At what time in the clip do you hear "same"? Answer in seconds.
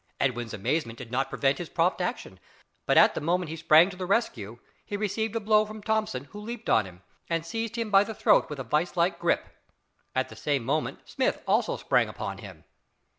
10.35-10.63